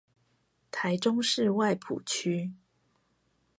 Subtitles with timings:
[0.71, 2.53] 臺中市外埔區